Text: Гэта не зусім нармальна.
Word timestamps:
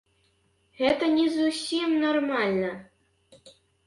Гэта 0.79 1.09
не 1.17 1.25
зусім 1.35 1.93
нармальна. 2.05 2.71